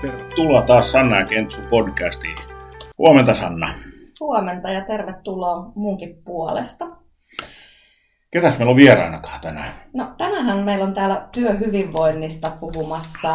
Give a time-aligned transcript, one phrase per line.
[0.00, 2.36] Tervetuloa taas Sanna ja Kentsu podcastiin.
[2.98, 3.68] Huomenta Sanna.
[4.20, 6.86] Huomenta ja tervetuloa munkin puolesta.
[8.30, 9.72] Ketäs meillä on vieraanakaan tänään?
[9.94, 13.34] No tänään meillä on täällä työhyvinvoinnista puhumassa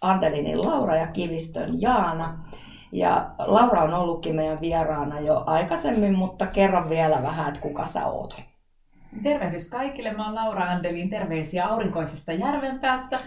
[0.00, 2.44] Andelinin Laura ja Kivistön Jaana.
[2.92, 8.06] Ja Laura on ollutkin meidän vieraana jo aikaisemmin, mutta kerran vielä vähän, että kuka sä
[8.06, 8.51] oot.
[9.22, 10.12] Tervehdys kaikille.
[10.12, 13.20] Mä oon Laura Andelin terveisiä aurinkoisesta Järvenpäästä.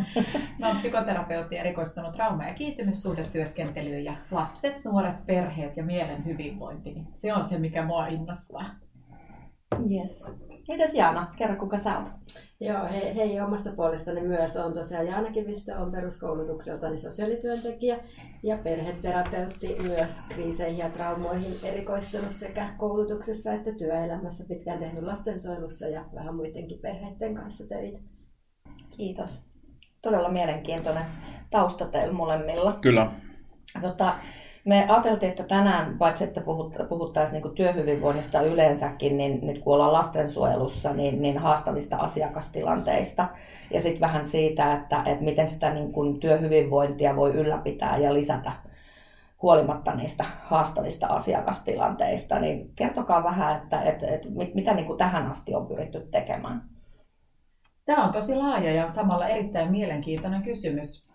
[0.60, 6.96] Mä oon psykoterapeutti erikoistunut trauma- ja kiintymyssuhdetyöskentelyyn ja lapset, nuoret, perheet ja mielen hyvinvointi.
[7.14, 8.66] Se on se, mikä mua innostaa.
[9.92, 10.32] Yes.
[10.68, 12.08] Mitäs Jaana, kerro kuka sä oot?
[12.60, 14.58] Joo, hei, hei omasta puolestani myös.
[14.58, 18.00] on tosiaan Jaana Kivistö, on peruskoulutukseltani sosiaalityöntekijä
[18.44, 26.06] ja perheterapeutti myös kriiseihin ja traumoihin erikoistunut sekä koulutuksessa että työelämässä pitkään tehnyt lastensuojelussa ja
[26.16, 28.00] vähän muidenkin perheiden kanssa töitä.
[28.98, 29.46] Kiitos.
[30.02, 31.06] Todella mielenkiintoinen
[31.50, 32.78] tausta teillä molemmilla.
[32.82, 33.12] Kyllä.
[33.82, 34.16] Tota,
[34.66, 36.42] me ajateltiin, että tänään, paitsi että
[36.90, 43.28] puhuttaisiin niin työhyvinvoinnista yleensäkin, niin nyt kun ollaan lastensuojelussa, niin, niin haastavista asiakastilanteista.
[43.74, 48.52] Ja sitten vähän siitä, että, että miten sitä niin kuin työhyvinvointia voi ylläpitää ja lisätä
[49.42, 52.40] huolimatta niistä haastavista asiakastilanteista.
[52.40, 56.62] Niin kertokaa vähän, että, että, että mitä niin kuin tähän asti on pyritty tekemään.
[57.86, 61.15] Tämä on tosi laaja ja samalla erittäin mielenkiintoinen kysymys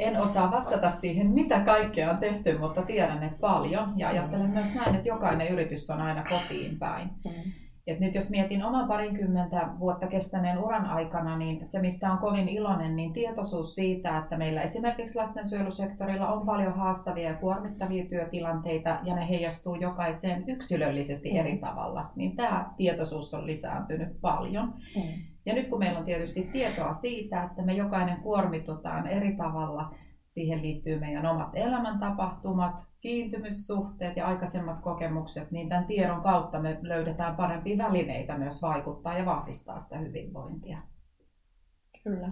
[0.00, 3.92] en osaa vastata siihen, mitä kaikkea on tehty, mutta tiedän, että paljon.
[3.96, 7.08] Ja ajattelen myös näin, että jokainen yritys on aina kotiin päin.
[7.24, 7.52] Mm.
[7.86, 12.48] Et nyt jos mietin oman parinkymmentä vuotta kestäneen uran aikana, niin se mistä on kovin
[12.48, 19.14] iloinen, niin tietoisuus siitä, että meillä esimerkiksi lastensuojelusektorilla on paljon haastavia ja kuormittavia työtilanteita ja
[19.14, 21.36] ne heijastuu jokaiseen yksilöllisesti mm.
[21.36, 24.74] eri tavalla, niin tämä tietoisuus on lisääntynyt paljon.
[24.96, 25.29] Mm.
[25.46, 30.62] Ja nyt kun meillä on tietysti tietoa siitä, että me jokainen kuormitutaan eri tavalla, siihen
[30.62, 37.78] liittyy meidän omat elämäntapahtumat, kiintymyssuhteet ja aikaisemmat kokemukset, niin tämän tiedon kautta me löydetään parempia
[37.78, 40.78] välineitä myös vaikuttaa ja vahvistaa sitä hyvinvointia.
[42.04, 42.30] Kyllä.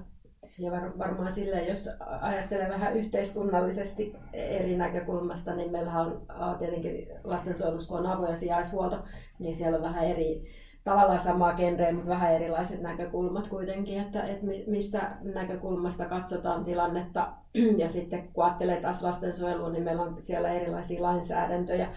[0.58, 1.88] Ja var, varmaan sille, jos
[2.20, 9.02] ajattelee vähän yhteiskunnallisesti eri näkökulmasta, niin meillähän on tietenkin lastensuojelussa, kun on avo- ja sijaishuolto,
[9.38, 10.44] niin siellä on vähän eri
[10.88, 17.28] tavallaan samaa genreä, mutta vähän erilaiset näkökulmat kuitenkin, että, että mistä näkökulmasta katsotaan tilannetta.
[17.76, 21.88] Ja sitten kun ajattelee taas lastensuojelua, niin meillä on siellä erilaisia lainsäädäntöjä,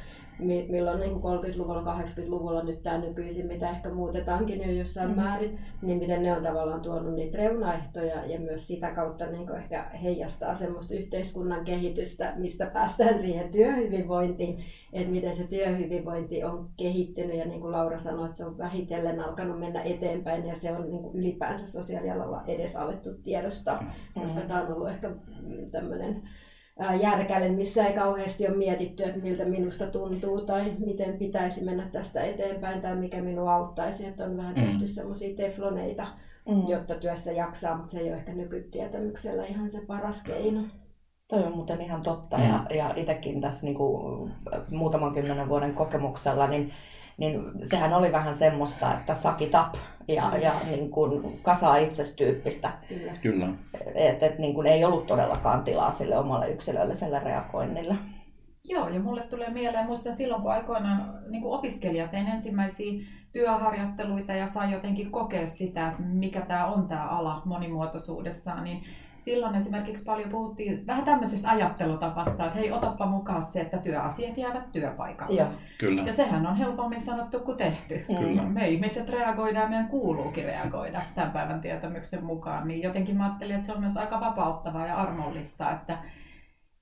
[0.42, 5.16] milloin niin 30-luvulla, 80-luvulla nyt tämä nykyisin, mitä ehkä muutetaankin jo jossain mm.
[5.16, 9.84] määrin, niin miten ne on tavallaan tuonut niitä reunaehtoja ja myös sitä kautta niin ehkä
[10.04, 14.60] heijastaa semmoista yhteiskunnan kehitystä, mistä päästään siihen työhyvinvointiin,
[14.94, 19.20] että miten se työhyvinvointi on kehittynyt ja niin kuin Laura sanoi, että se on vähitellen
[19.20, 24.22] alkanut mennä eteenpäin ja se on niin kuin ylipäänsä sosiaalialalla edes alettu tiedostaa, mm.
[24.22, 25.12] koska tämä on ollut ehkä
[25.72, 26.22] tämmöinen
[27.02, 32.24] järkälle, missä ei kauheasti ole mietitty, että miltä minusta tuntuu tai miten pitäisi mennä tästä
[32.24, 34.08] eteenpäin tai mikä minua auttaisi.
[34.08, 34.88] Että on vähän tehty mm.
[34.88, 36.08] semmoisia tefloneita,
[36.50, 36.68] mm.
[36.68, 40.62] jotta työssä jaksaa, mutta se ei ole ehkä nykytietämyksellä ihan se paras keino.
[41.28, 42.44] Toi on muuten ihan totta mm.
[42.44, 44.32] ja, ja itsekin tässä niin kuin,
[44.70, 46.72] muutaman kymmenen vuoden kokemuksella, niin
[47.22, 49.76] niin sehän oli vähän semmoista, että sakit up
[50.08, 52.72] ja, ja niin kuin kasaa itsestyyppistä.
[52.90, 53.12] Kyllä.
[53.22, 53.50] Kyllä.
[53.96, 57.96] Et, et niin kuin ei ollut todellakaan tilaa sille omalle yksilölliselle reagoinnille.
[58.64, 63.02] Joo, ja mulle tulee mieleen, muistan silloin kun aikoinaan niin kuin opiskelija tein ensimmäisiä
[63.34, 68.84] työharjoitteluita ja sai jotenkin kokea sitä, mikä tämä on tämä ala monimuotoisuudessaan, niin
[69.24, 74.72] silloin esimerkiksi paljon puhuttiin vähän tämmöisestä ajattelutapasta, että hei, otappa mukaan se, että työasiat jäävät
[74.72, 75.36] työpaikalle.
[75.36, 76.02] Ja, Kyllä.
[76.02, 78.06] ja sehän on helpommin sanottu kuin tehty.
[78.08, 78.44] Kyllä.
[78.44, 82.68] Me ihmiset reagoidaan, meidän kuuluukin reagoida tämän päivän tietämyksen mukaan.
[82.68, 85.98] Niin jotenkin mä ajattelin, että se on myös aika vapauttavaa ja armollista, että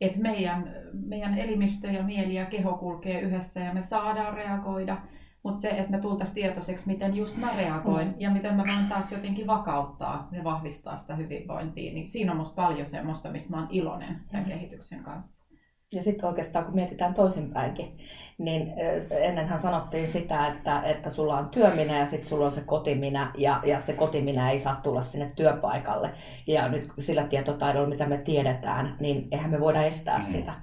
[0.02, 4.98] että meidän, meidän elimistö ja mieli ja keho kulkee yhdessä ja me saadaan reagoida–
[5.44, 8.14] mutta se, että me tultaisiin tietoiseksi, miten just mä reagoin mm.
[8.18, 12.62] ja miten mä voin taas jotenkin vakauttaa ja vahvistaa sitä hyvinvointia, niin siinä on musta
[12.62, 14.52] paljon semmoista, mistä mä oon iloinen tämän mm.
[14.52, 15.50] kehityksen kanssa.
[15.94, 17.98] Ja sitten oikeastaan kun mietitään toisinpäinkin,
[18.38, 18.74] niin
[19.12, 23.62] ennenhän sanottiin sitä, että, että sulla on työminä ja sitten sulla on se kotiminä ja,
[23.66, 26.12] ja se kotiminä ei saa tulla sinne työpaikalle.
[26.48, 30.26] Ja nyt sillä tietotaidolla, mitä me tiedetään, niin eihän me voida estää mm.
[30.26, 30.54] sitä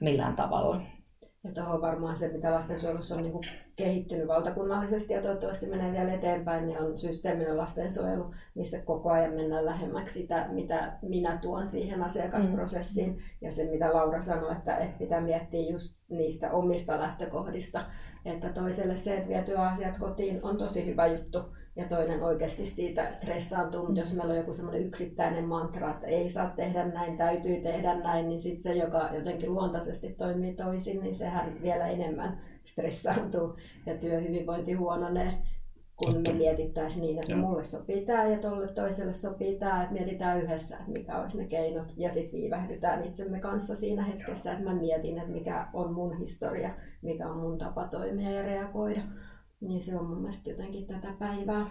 [0.00, 0.80] millään tavalla.
[1.44, 3.44] Ja tuohon varmaan se, mitä lastensuojelussa on niin kuin
[3.80, 9.64] kehittynyt valtakunnallisesti ja toivottavasti menee vielä eteenpäin, niin on systeeminen lastensuojelu, missä koko ajan mennään
[9.64, 13.10] lähemmäksi sitä, mitä minä tuon siihen asiakasprosessiin.
[13.10, 13.18] Mm.
[13.40, 17.84] Ja se, mitä Laura sanoi, että, että pitää miettiä just niistä omista lähtökohdista.
[18.24, 21.38] Että toiselle se, että vie työasiat kotiin, on tosi hyvä juttu
[21.76, 26.30] ja toinen oikeasti siitä stressaantuu, mutta jos meillä on joku semmoinen yksittäinen mantra, että ei
[26.30, 31.14] saa tehdä näin, täytyy tehdä näin, niin sitten se, joka jotenkin luontaisesti toimii toisin, niin
[31.14, 35.38] sehän vielä enemmän stressaantuu ja työhyvinvointi huononee
[36.04, 36.30] kun Totta.
[36.30, 37.40] me mietittäisiin niin, että Joo.
[37.40, 41.48] mulle sopii tämä ja tolle toiselle sopii tämä, että mietitään yhdessä, että mikä olisi ne
[41.48, 46.18] keinot ja sitten viivähdytään itsemme kanssa siinä hetkessä, että mä mietin, että mikä on mun
[46.18, 46.70] historia,
[47.02, 49.00] mikä on mun tapa toimia ja reagoida.
[49.60, 51.70] Niin se on mun mielestä jotenkin tätä päivää.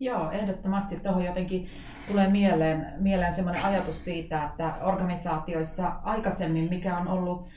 [0.00, 1.68] Joo, ehdottomasti tuohon jotenkin
[2.08, 7.48] tulee mieleen, mieleen sellainen ajatus siitä, että organisaatioissa aikaisemmin, mikä on ollut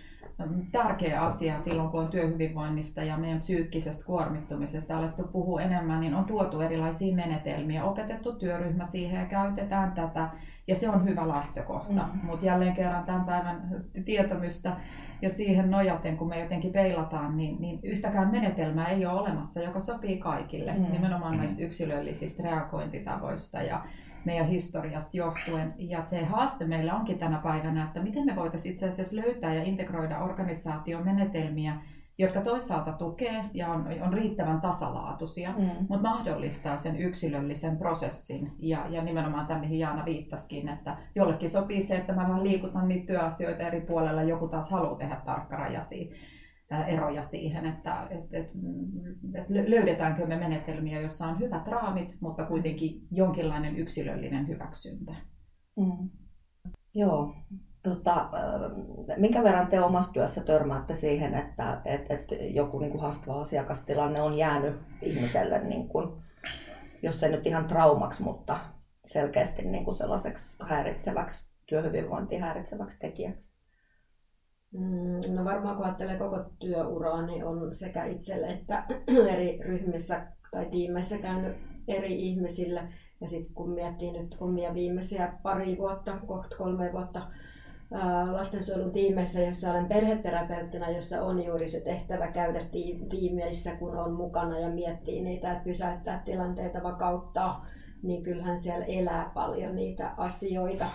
[0.71, 6.25] tärkeä asia silloin, kun on työhyvinvoinnista ja meidän psyykkisestä kuormittumisesta alettu puhua enemmän, niin on
[6.25, 10.29] tuotu erilaisia menetelmiä, opetettu työryhmä siihen ja käytetään tätä.
[10.67, 12.07] Ja se on hyvä lähtökohta.
[12.13, 12.19] Mm.
[12.25, 14.75] Mutta jälleen kerran tämän päivän tietämystä
[15.21, 19.79] ja siihen nojaten, kun me jotenkin peilataan, niin, niin yhtäkään menetelmää ei ole olemassa, joka
[19.79, 20.73] sopii kaikille.
[20.73, 20.91] Mm.
[20.91, 23.85] Nimenomaan näistä yksilöllisistä reagointitavoista ja
[24.25, 25.73] meidän historiasta johtuen.
[25.77, 29.63] Ja se haaste meillä onkin tänä päivänä, että miten me voitaisiin itse asiassa löytää ja
[29.63, 31.73] integroida organisaation menetelmiä,
[32.17, 35.69] jotka toisaalta tukee ja on, on riittävän tasalaatuisia, mm.
[35.89, 38.51] mutta mahdollistaa sen yksilöllisen prosessin.
[38.59, 42.87] Ja, ja nimenomaan tämä, mihin Jaana viittasikin, että jollekin sopii se, että mä vähän liikutan
[42.87, 46.15] niitä työasioita eri puolella, joku taas haluaa tehdä tarkkarajaisia
[46.87, 48.51] eroja siihen, että et, et,
[49.33, 55.15] et löydetäänkö me menetelmiä, joissa on hyvät raamit, mutta kuitenkin jonkinlainen yksilöllinen hyväksyntä.
[55.77, 56.09] Mm.
[56.95, 57.35] Joo.
[57.83, 58.29] Tota,
[59.17, 64.21] minkä verran te omassa työssä törmäätte siihen, että et, et joku niin kuin haastava asiakastilanne
[64.21, 66.21] on jäänyt ihmiselle, niin kuin,
[67.03, 68.59] jos ei nyt ihan traumaksi, mutta
[69.05, 73.60] selkeästi niin kuin sellaiseksi häiritseväksi, työhyvinvointia häiritseväksi tekijäksi?
[74.73, 78.83] Mm, no varmaan kun ajattelee koko työuraa, niin on sekä itselle että
[79.33, 81.57] eri ryhmissä tai tiimeissä käynyt
[81.87, 82.83] eri ihmisille.
[83.21, 87.27] Ja sitten kun miettii nyt omia viimeisiä pari vuotta, kohta kolme vuotta
[88.31, 92.65] lastensuojelun tiimeissä, jossa olen perheterapeuttina, jossa on juuri se tehtävä käydä
[93.09, 97.65] tiimeissä, kun on mukana ja miettii niitä, että pysäyttää tilanteita, vakauttaa,
[98.03, 100.89] niin kyllähän siellä elää paljon niitä asioita,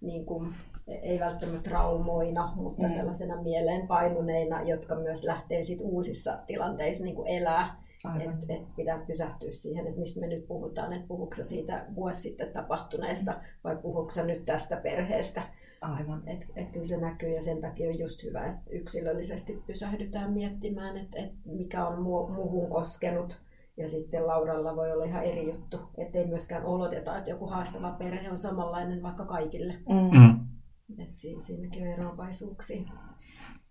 [0.00, 0.54] niin kuin
[0.94, 2.88] ei välttämättä traumoina, mutta mm.
[2.88, 7.80] sellaisena mieleen painuneina, jotka myös lähtee sit uusissa tilanteissa niin kuin elää.
[8.20, 12.52] Että et pitää pysähtyä siihen, että mistä me nyt puhutaan, että puhuuko siitä vuosi sitten
[12.52, 13.34] tapahtuneesta
[13.64, 15.42] vai puhuuko nyt tästä perheestä.
[15.80, 16.22] Aivan.
[16.26, 20.96] Et, et kyllä se näkyy ja sen takia on just hyvä, että yksilöllisesti pysähdytään miettimään,
[20.96, 23.40] että et mikä on mu- muuhun koskenut.
[23.76, 28.30] Ja sitten Lauralla voi olla ihan eri juttu, ettei myöskään oloteta, että joku haastava perhe
[28.30, 29.74] on samanlainen vaikka kaikille.
[29.88, 30.18] Mm.
[30.18, 30.49] mm.
[30.98, 32.82] Et siinä, siinäkin on eroavaisuuksia.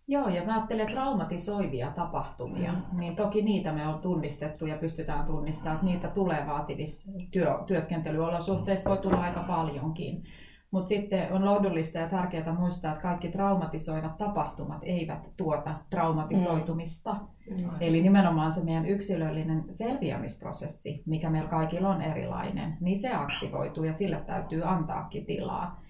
[0.07, 2.99] Joo, ja mä ajattelen, että traumatisoivia tapahtumia, mm.
[2.99, 8.89] niin toki niitä me on tunnistettu ja pystytään tunnistamaan, että niitä tulee vaativissa työ, työskentelyolosuhteissa,
[8.89, 10.23] voi tulla aika paljonkin.
[10.71, 17.13] Mutta sitten on lohdullista ja tärkeää muistaa, että kaikki traumatisoivat tapahtumat eivät tuota traumatisoitumista.
[17.13, 17.69] Mm.
[17.79, 23.93] Eli nimenomaan se meidän yksilöllinen selviämisprosessi, mikä meillä kaikilla on erilainen, niin se aktivoituu ja
[23.93, 25.81] sille täytyy antaakin tilaa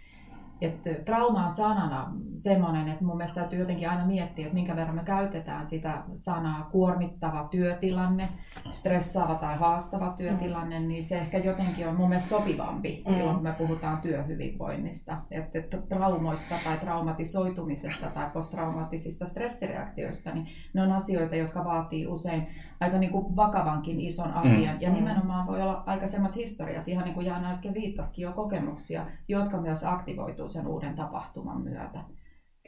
[0.62, 4.96] että trauma on sanana semmoinen, että mun mielestä täytyy jotenkin aina miettiä, että minkä verran
[4.96, 8.28] me käytetään sitä sanaa kuormittava työtilanne,
[8.70, 10.88] stressaava tai haastava työtilanne, mm.
[10.88, 13.14] niin se ehkä jotenkin on mun mielestä sopivampi mm.
[13.14, 15.18] silloin, kun me puhutaan työhyvinvoinnista.
[15.32, 22.48] Että traumoista tai traumatisoitumisesta tai posttraumaattisista stressireaktioista, niin ne on asioita, jotka vaatii usein
[22.80, 24.76] aika niin kuin vakavankin ison asian.
[24.76, 24.82] Mm.
[24.82, 29.06] Ja nimenomaan voi olla aika semmoisessa historiassa, ihan niin kuin Jaana äsken viittasikin jo kokemuksia,
[29.28, 32.00] jotka myös aktivoituu sen uuden tapahtuman myötä.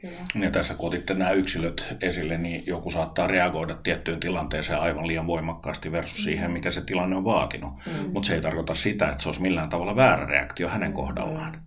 [0.02, 0.46] Kyllä.
[0.46, 5.28] Ja tässä kun otitte nämä yksilöt esille, niin joku saattaa reagoida tiettyyn tilanteeseen aivan liian
[5.28, 6.24] voimakkaasti versus mm.
[6.24, 7.74] siihen, mikä se tilanne on vaatinut.
[7.74, 8.12] Mm.
[8.14, 11.54] Mutta se ei tarkoita sitä, että se olisi millään tavalla väärä reaktio hänen kohdallaan.
[11.54, 11.60] Mm.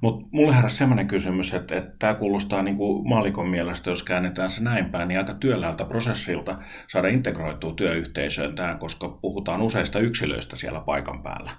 [0.00, 4.50] Mutta mulle heräsi sellainen kysymys, että, että tämä kuulostaa niin kuin maalikon mielestä, jos käännetään
[4.50, 10.56] se näin päin, niin aika työläältä prosessilta saada integroitua työyhteisöön tähän, koska puhutaan useista yksilöistä
[10.56, 11.50] siellä paikan päällä.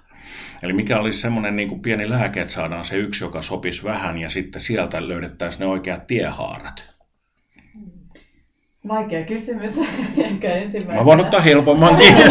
[0.62, 4.18] Eli mikä olisi semmoinen niin kuin pieni lääke, että saadaan se yksi, joka sopisi vähän
[4.18, 6.98] ja sitten sieltä löydettäisiin ne oikeat tiehaarat?
[8.88, 9.74] Vaikea kysymys.
[10.18, 10.98] Ehkä ensimmäisenä.
[10.98, 12.14] Mä voin ottaa helpommankin.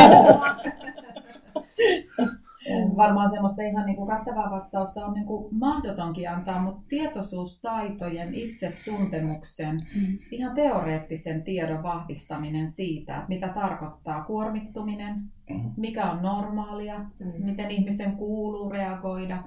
[2.98, 9.78] varmaan semmoista ihan niin kuin kattavaa vastausta on niin kuin mahdotonkin antaa, mutta tietoisuustaitojen, itsetuntemuksen,
[9.96, 10.18] mm.
[10.32, 15.16] ihan teoreettisen tiedon vahvistaminen siitä, että mitä tarkoittaa kuormittuminen,
[15.50, 15.72] mm.
[15.78, 17.46] mikä on normaalia, mm.
[17.46, 19.44] miten ihmisten kuuluu reagoida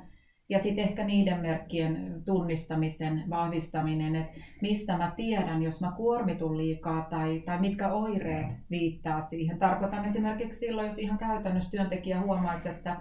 [0.51, 7.07] Ja sitten ehkä niiden merkkien tunnistamisen vahvistaminen, että mistä mä tiedän, jos mä kuormitun liikaa
[7.11, 9.59] tai, tai mitkä oireet viittaa siihen.
[9.59, 12.97] Tarkoitan esimerkiksi silloin, jos ihan käytännössä työntekijä huomaisi, että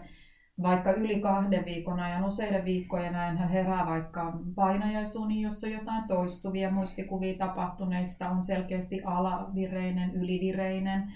[0.62, 6.08] vaikka yli kahden viikon ajan, useiden viikkojen ajan hän herää vaikka painajaisuni, jossa on jotain
[6.08, 11.14] toistuvia muistikuvia tapahtuneista, on selkeästi alavireinen, ylivireinen,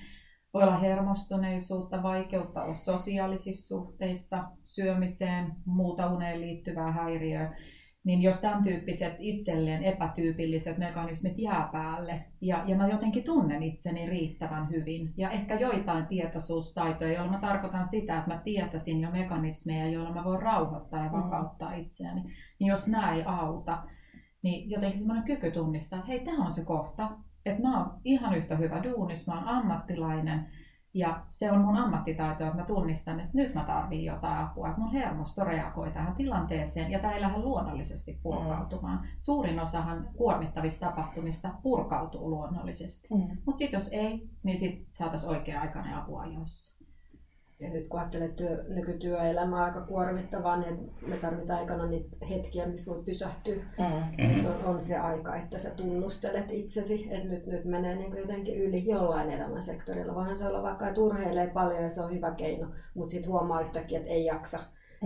[0.53, 7.55] voi olla hermostuneisuutta, vaikeutta olla sosiaalisissa suhteissa, syömiseen, muuta uneen liittyvää häiriöä,
[8.03, 14.09] niin jos tämän tyyppiset itselleen epätyypilliset mekanismit jää päälle ja, ja mä jotenkin tunnen itseni
[14.09, 19.89] riittävän hyvin ja ehkä joitain tietoisuustaitoja, joilla mä tarkoitan sitä, että mä tietäisin jo mekanismeja,
[19.89, 21.17] joilla mä voin rauhoittaa ja mm.
[21.17, 22.21] vakauttaa itseäni,
[22.59, 23.83] niin jos nämä ei auta,
[24.41, 27.11] niin jotenkin semmoinen kyky tunnistaa, että hei, tämä on se kohta,
[27.45, 30.49] että mä oon ihan yhtä hyvä duunis, mä oon ammattilainen
[30.93, 34.81] ja se on mun ammattitaito, että mä tunnistan, että nyt mä tarviin jotain apua, että
[34.81, 38.99] mun hermosto reagoi tähän tilanteeseen ja tämä ei lähde luonnollisesti purkautumaan.
[39.01, 39.07] Mm.
[39.17, 43.37] Suurin osahan kuormittavista tapahtumista purkautuu luonnollisesti, mm.
[43.45, 46.82] mutta sitten jos ei, niin sitten saataisiin oikea-aikainen apu ajoissa.
[47.63, 52.65] Ja sitten kun ajattelee työ, nykytyöelämä on aika kuormittavaa, niin me tarvitaan aikana niitä hetkiä,
[52.65, 53.55] missä voi pysähtyä.
[53.55, 54.35] Mm-hmm.
[54.35, 58.57] Että on, on, se aika, että sä tunnustelet itsesi, että nyt, nyt menee niin jotenkin
[58.57, 60.15] yli jollain elämän sektorilla.
[60.15, 63.61] Voihan se olla vaikka, että urheilee paljon ja se on hyvä keino, mutta sitten huomaa
[63.61, 64.59] yhtäkkiä, että ei jaksa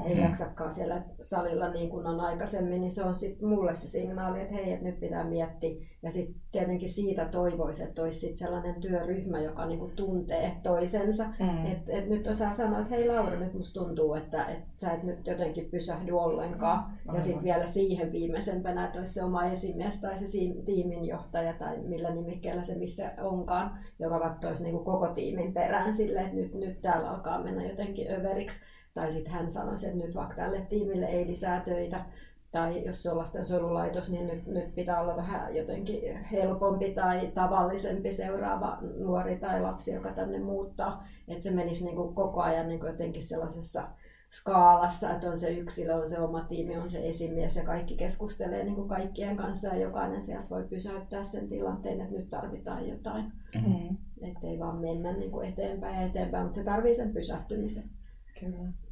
[0.05, 4.41] ei jaksakaan siellä salilla niin kuin on aikaisemmin, niin se on sitten mulle se signaali,
[4.41, 5.75] että hei, että nyt pitää miettiä.
[6.03, 11.25] Ja sitten tietenkin siitä toivoisi, että olisi sit sellainen työryhmä, joka niin kuin tuntee toisensa.
[11.39, 11.65] Mm.
[11.65, 15.03] Että et nyt osaa sanoa, että hei Laura, nyt musta tuntuu, että, että sä et
[15.03, 16.93] nyt jotenkin pysähdy ollenkaan.
[17.07, 17.15] Mm.
[17.15, 20.25] Ja sitten vielä siihen viimeisempänä, että olisi se oma esimies tai se
[20.65, 26.19] tiiminjohtaja tai millä nimikkeellä se missä onkaan, joka katsoisi niin kuin koko tiimin perään sille,
[26.19, 28.65] että nyt, nyt täällä alkaa mennä jotenkin överiksi
[28.97, 32.05] tai sitten hän sanoisi, että nyt vaikka tälle tiimille ei lisää töitä,
[32.51, 38.13] tai jos se on lastensuojelulaitos, niin nyt, nyt pitää olla vähän jotenkin helpompi tai tavallisempi
[38.13, 41.07] seuraava nuori tai lapsi, joka tänne muuttaa.
[41.27, 43.87] Että se menisi niin kuin koko ajan niin kuin jotenkin sellaisessa
[44.31, 48.63] skaalassa, että on se yksilö, on se oma tiimi, on se esimies ja kaikki keskustelee
[48.63, 53.31] niin kuin kaikkien kanssa ja jokainen sieltä voi pysäyttää sen tilanteen, että nyt tarvitaan jotain.
[53.55, 53.97] Mm-hmm.
[54.21, 57.83] Että ei vaan mennä niin kuin eteenpäin ja eteenpäin, mutta se tarvii sen pysähtymisen.
[58.39, 58.86] Kyllä.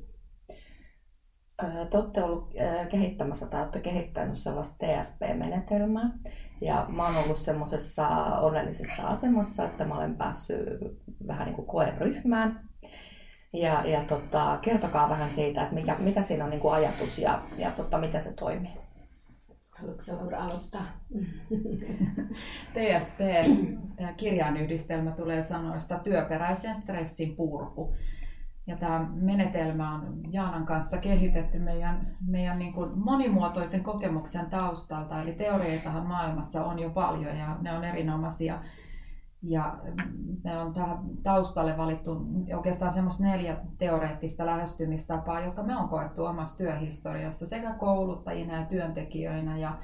[1.90, 2.54] Te olette ollut
[2.90, 6.10] kehittämässä tai olette kehittänyt sellaista TSP-menetelmää.
[6.62, 8.08] Ja mä oon ollut semmoisessa
[8.40, 10.60] onnellisessa asemassa, että mä olen päässyt
[11.28, 12.70] vähän niin kuin koeryhmään.
[13.54, 17.44] Ja, ja tota, kertokaa vähän siitä, että mikä, mikä siinä on niin kuin ajatus ja,
[17.58, 18.74] ja tota, miten se toimii.
[19.70, 20.86] Haluatko Laura aloittaa?
[22.74, 23.20] TSP,
[23.96, 27.96] tämä kirjainyhdistelmä tulee sanoista työperäisen stressin purku.
[28.68, 35.22] Ja tämä menetelmä on Jaanan kanssa kehitetty meidän, meidän niin kuin monimuotoisen kokemuksen taustalta.
[35.22, 38.60] Eli teorioitahan maailmassa on jo paljon ja ne on erinomaisia.
[39.42, 39.78] Ja
[40.44, 46.58] me on tähän taustalle valittu oikeastaan semmoista neljä teoreettista lähestymistapaa, jotka me on koettu omassa
[46.58, 49.58] työhistoriassa sekä kouluttajina ja työntekijöinä.
[49.58, 49.78] Ja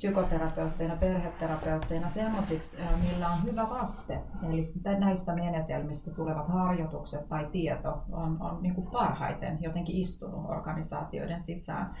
[0.00, 4.20] psykoterapeutteina, perheterapeutteina semmoisiksi, millä on hyvä vaste.
[4.48, 4.60] Eli
[4.98, 11.94] näistä menetelmistä tulevat harjoitukset tai tieto on, on niin kuin parhaiten jotenkin istunut organisaatioiden sisään.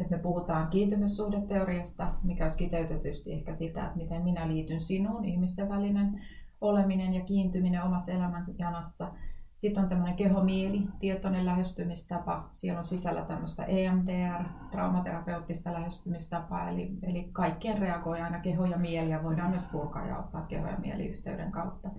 [0.00, 5.68] Et me puhutaan kiintymyssuhdeteoriasta, mikä olisi kiteytetysti ehkä sitä, että miten minä liityn sinuun, ihmisten
[5.68, 6.20] välinen
[6.60, 9.12] oleminen ja kiintyminen omassa elämänjanassa–
[9.62, 12.48] sitten on tämmöinen kehomieli, tietoinen lähestymistapa.
[12.52, 19.10] Siellä on sisällä tämmöistä EMDR, traumaterapeuttista lähestymistapaa, eli, eli kaikkeen reagoi aina keho ja mieli
[19.10, 21.90] ja voidaan myös purkaa ja ottaa keho ja mieli yhteyden kautta.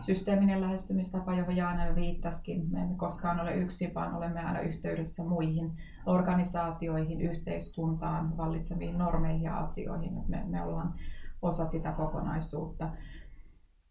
[0.00, 2.70] Systeeminen lähestymistapa, johon Jaana jo viittasikin.
[2.70, 5.72] Me emme koskaan ole yksin, vaan olemme aina yhteydessä muihin
[6.06, 10.12] organisaatioihin, yhteiskuntaan, vallitseviin normeihin ja asioihin.
[10.28, 10.94] Me, me ollaan
[11.42, 12.90] osa sitä kokonaisuutta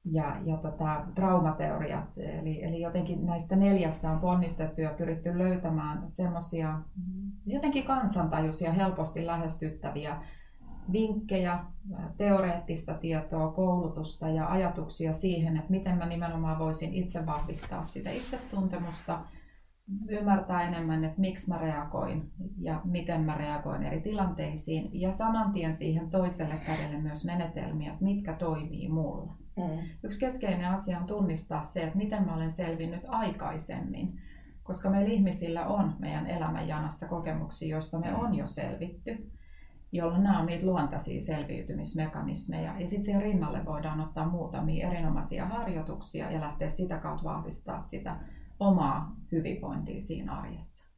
[0.06, 2.18] ja, ja tota, traumateoriat.
[2.18, 6.80] Eli, eli jotenkin näistä neljästä on ponnistettu ja pyritty löytämään semmoisia
[7.46, 10.18] jotenkin kansantajuisia, helposti lähestyttäviä
[10.92, 11.60] vinkkejä,
[12.18, 19.20] teoreettista tietoa, koulutusta ja ajatuksia siihen, että miten mä nimenomaan voisin itse vahvistaa sitä itsetuntemusta,
[20.10, 25.74] ymmärtää enemmän, että miksi mä reagoin ja miten mä reagoin eri tilanteisiin ja saman tien
[25.74, 29.43] siihen toiselle kädelle myös menetelmiä, että mitkä toimii mulle.
[29.58, 29.80] Mm.
[30.04, 34.22] Yksi keskeinen asia on tunnistaa se, että miten mä olen selvinnyt aikaisemmin,
[34.64, 39.32] koska meillä ihmisillä on meidän elämänjanassa kokemuksia, joista me on jo selvitty,
[39.92, 42.80] jolloin nämä on niitä luontaisia selviytymismekanismeja.
[42.80, 48.20] Ja sitten siihen rinnalle voidaan ottaa muutamia erinomaisia harjoituksia ja lähteä sitä kautta vahvistaa sitä
[48.60, 50.93] omaa hyvinvointia siinä arjessa.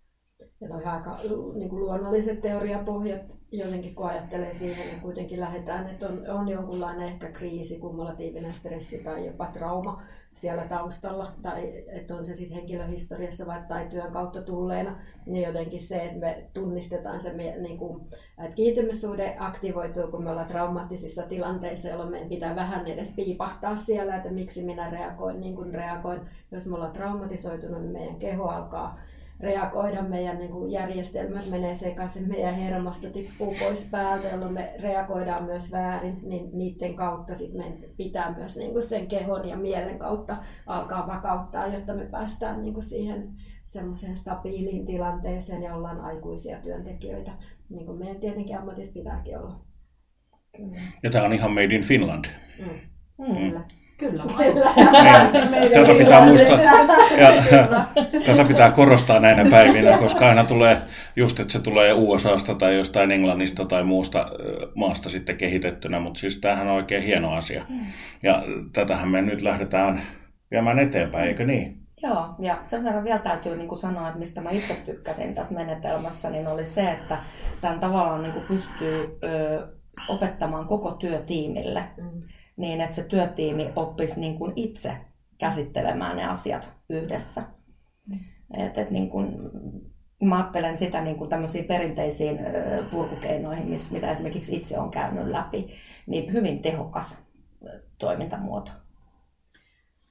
[0.62, 1.18] Ja noi aika
[1.56, 7.08] niin kuin luonnolliset teoriapohjat jotenkin kun ajattelee siihen, että kuitenkin lähdetään, että on, on jonkunlainen
[7.08, 13.46] ehkä kriisi, kumulatiivinen stressi tai jopa trauma siellä taustalla, tai että on se sitten henkilöhistoriassa
[13.46, 18.04] vai tai työn kautta tulleena, niin jotenkin se, että me tunnistetaan se, niin kuin,
[18.44, 24.16] että kiintymyssuhde aktivoituu, kun me ollaan traumaattisissa tilanteissa, jolloin meidän pitää vähän edes piipahtaa siellä,
[24.16, 26.22] että miksi minä reagoin niin kuin reagoin.
[26.52, 29.00] Jos me ollaan traumatisoitunut, niin meidän keho alkaa
[29.40, 35.44] reagoida, meidän niin kuin järjestelmät menee sekaisin, meidän hermosto tippuu pois päältä, jolloin me reagoidaan
[35.44, 40.00] myös väärin, niin niiden kautta sit meidän pitää myös niin kuin sen kehon ja mielen
[40.00, 43.28] kautta alkaa vakauttaa, jotta me päästään niin kuin siihen
[43.66, 47.32] semmoiseen stabiiliin tilanteeseen ja ollaan aikuisia työntekijöitä,
[47.70, 49.60] niin kuin meidän tietenkin ammatissa pitääkin olla.
[51.04, 52.26] Ja tämä on ihan made in Finland.
[52.60, 53.36] Mm.
[53.36, 53.62] Kyllä.
[53.98, 57.44] Kyllä, niin, tätä pitää muistaa, ja,
[58.26, 60.78] tätä pitää korostaa näinä päivinä, koska aina tulee
[61.16, 64.28] just, että se tulee USAsta tai jostain Englannista tai muusta
[64.76, 67.64] maasta sitten kehitettynä, mutta siis tämähän on oikein hieno asia.
[68.24, 70.02] Ja tätähän me nyt lähdetään
[70.52, 71.78] viemään eteenpäin, eikö niin?
[72.04, 75.56] Joo, ja sen verran vielä täytyy niin kuin sanoa, että mistä mä itse tykkäsin tässä
[75.56, 77.18] menetelmässä, niin oli se, että
[77.62, 79.68] tämän tavallaan niin kuin pystyy ö,
[80.08, 81.84] opettamaan koko työtiimille.
[81.98, 82.22] Mm
[82.58, 84.98] niin että se työtiimi oppisi niin kuin itse
[85.38, 87.44] käsittelemään ne asiat yhdessä.
[88.08, 88.20] Mm.
[88.58, 89.36] Et, et niin kuin,
[90.24, 92.40] mä ajattelen sitä niin kuin tämmöisiin perinteisiin
[92.92, 95.70] purkukeinoihin, miss, mitä esimerkiksi itse on käynyt läpi,
[96.08, 97.24] niin hyvin tehokas
[97.98, 98.72] toimintamuoto.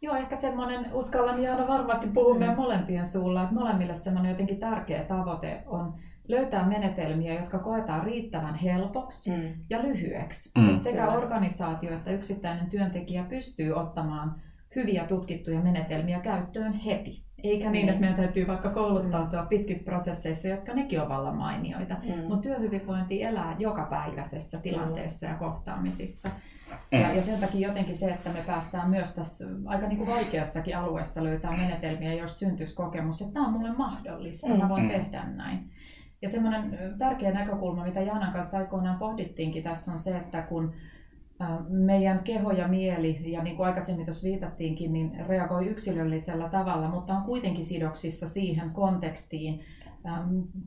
[0.01, 5.05] Joo, ehkä semmoinen, uskallan Jaana varmasti puhua meidän molempien suulla, että molemmille semmoinen jotenkin tärkeä
[5.05, 5.95] tavoite on
[6.29, 9.55] löytää menetelmiä, jotka koetaan riittävän helpoksi mm.
[9.71, 10.51] ja lyhyeksi.
[10.59, 10.81] Mm.
[10.81, 11.19] sekä Kyllä.
[11.19, 14.43] organisaatio että yksittäinen työntekijä pystyy ottamaan
[14.77, 17.25] hyviä tutkittuja menetelmiä käyttöön heti.
[17.43, 17.89] Eikä niin, mm.
[17.89, 19.49] että meidän täytyy vaikka kouluttautua mm.
[19.49, 21.95] pitkissä prosesseissa, jotka nekin ovat vallan mainioita.
[21.95, 22.21] Mm.
[22.21, 25.33] Mutta työhyvinvointi elää jokapäiväisessä tilanteessa mm.
[25.33, 26.29] ja kohtaamisissa.
[26.29, 27.01] Mm.
[27.01, 30.77] Ja, ja sen takia jotenkin se, että me päästään myös tässä aika niin kuin vaikeassakin
[30.77, 34.59] alueessa löytää menetelmiä, jos syntyisi kokemus, että tämä on mulle mahdollista, mm.
[34.59, 34.89] mä voin mm.
[34.89, 35.71] tehdä näin.
[36.23, 40.73] Ja semmoinen tärkeä näkökulma, mitä Janan kanssa aikoinaan pohdittiinkin tässä on se, että kun
[41.69, 47.15] meidän keho ja mieli, ja niin kuin aikaisemmin tuossa viitattiinkin, niin reagoi yksilöllisellä tavalla, mutta
[47.15, 49.65] on kuitenkin sidoksissa siihen kontekstiin,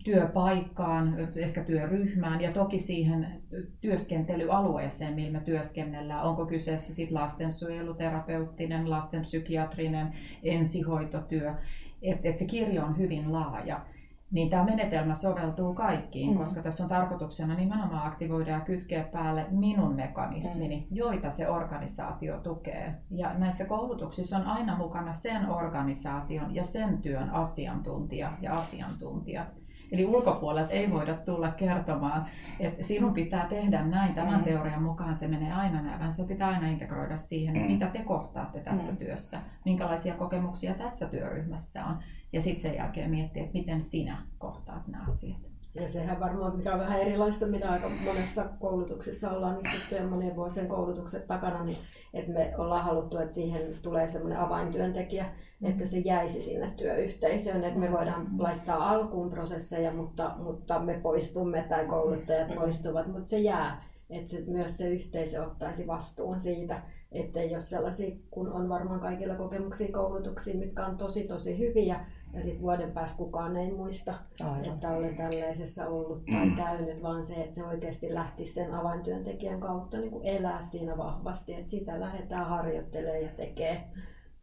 [0.04, 3.42] työpaikkaan, ehkä työryhmään ja toki siihen
[3.82, 6.24] työskentelyalueeseen, millä me työskennellään.
[6.24, 11.54] Onko kyseessä sitten lastensuojeluterapeuttinen, lastenpsykiatrinen, ensihoitotyö.
[12.02, 13.86] Että et se kirjo on hyvin laaja
[14.32, 16.38] niin tämä menetelmä soveltuu kaikkiin, mm.
[16.38, 20.96] koska tässä on tarkoituksena nimenomaan aktivoida ja kytkeä päälle minun mekanismini, mm.
[20.96, 22.96] joita se organisaatio tukee.
[23.12, 29.67] Ja näissä koulutuksissa on aina mukana sen organisaation ja sen työn asiantuntija ja asiantuntijat.
[29.92, 32.26] Eli ulkopuolelta ei voida tulla kertomaan,
[32.60, 34.44] että sinun pitää tehdä näin, tämän mm.
[34.44, 37.62] teorian mukaan se menee aina näin, vaan se pitää aina integroida siihen, mm.
[37.62, 38.98] mitä te kohtaatte tässä mm.
[38.98, 42.00] työssä, minkälaisia kokemuksia tässä työryhmässä on
[42.34, 45.57] ja sitten sen jälkeen miettiä, että miten sinä kohtaat nämä asiat.
[45.82, 50.36] Ja sehän varmaan mikä on vähän erilaista, mitä aika monessa koulutuksessa ollaan istuttu ja monien
[50.36, 51.78] vuosien koulutukset takana, niin
[52.14, 55.26] että me ollaan haluttu, että siihen tulee semmoinen avaintyöntekijä,
[55.64, 61.66] että se jäisi sinne työyhteisöön, että me voidaan laittaa alkuun prosesseja, mutta, mutta me poistumme
[61.70, 67.44] tai kouluttajat poistuvat, mutta se jää, että se, myös se yhteisö ottaisi vastuun siitä, että
[67.44, 72.06] jos sellaisia, kun on varmaan kaikilla kokemuksia koulutuksia, mitkä on tosi tosi hyviä,
[72.38, 74.66] ja sitten vuoden päästä kukaan ei muista, Aivan.
[74.66, 76.56] että olen tällaisessa ollut tai mm.
[76.56, 81.54] käynyt, vaan se, että se oikeasti lähtisi sen avaintyöntekijän kautta niin kuin elää siinä vahvasti,
[81.54, 83.84] että sitä lähdetään harjoittelemaan ja tekee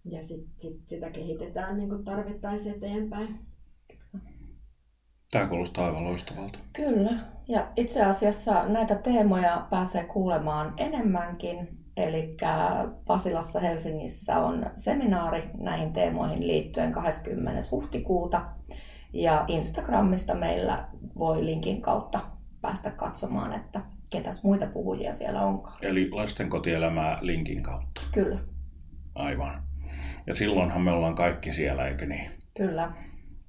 [0.04, 3.38] ja sit, sit sitä kehitetään niin kuin tarvittaisiin eteenpäin.
[5.30, 6.59] Tämä kuulostaa aivan loistavalta.
[6.72, 7.11] Kyllä.
[7.48, 12.30] Ja itse asiassa näitä teemoja pääsee kuulemaan enemmänkin Eli
[13.07, 17.61] Pasilassa Helsingissä on seminaari näihin teemoihin liittyen 20.
[17.70, 18.46] huhtikuuta.
[19.12, 22.20] Ja Instagramista meillä voi linkin kautta
[22.61, 23.80] päästä katsomaan, että
[24.11, 25.76] ketäs muita puhujia siellä onkaan.
[25.83, 28.00] Eli lasten kotielämää linkin kautta.
[28.12, 28.38] Kyllä.
[29.14, 29.62] Aivan.
[30.26, 32.30] Ja silloinhan me ollaan kaikki siellä, eikö niin?
[32.57, 32.92] Kyllä.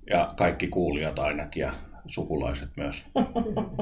[0.10, 1.74] Ja kaikki kuulijat ainakin ja
[2.06, 3.10] sukulaiset myös.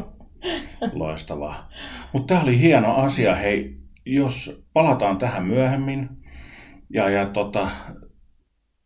[0.94, 1.70] Loistavaa.
[2.14, 3.36] Mutta tämä oli hieno asia.
[3.36, 6.10] Hei, jos palataan tähän myöhemmin
[6.90, 7.70] ja, ja tota,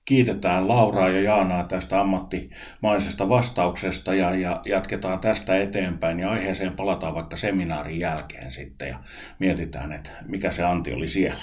[0.06, 7.16] kiitetään Lauraa ja Jaanaa tästä ammattimaisesta vastauksesta ja, ja jatketaan tästä eteenpäin ja aiheeseen palataan
[7.16, 9.00] vaikka seminaarin jälkeen sitten ja
[9.40, 11.42] mietitään, että mikä se anti oli siellä.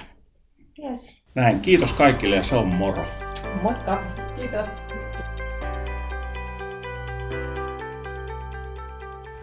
[0.84, 1.22] Yes.
[1.34, 3.06] Näin, kiitos kaikille ja se on moro.
[3.62, 4.02] Moikka.
[4.37, 4.66] Kiitos.